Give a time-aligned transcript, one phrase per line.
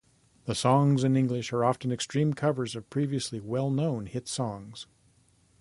[0.45, 4.87] The songs in English are often extreme covers of previously well-known hit songs.